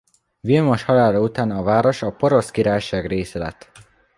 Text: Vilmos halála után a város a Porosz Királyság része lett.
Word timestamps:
Vilmos 0.39 0.83
halála 0.83 1.19
után 1.19 1.51
a 1.51 1.63
város 1.63 2.01
a 2.01 2.11
Porosz 2.11 2.51
Királyság 2.51 3.05
része 3.05 3.39
lett. 3.39 3.71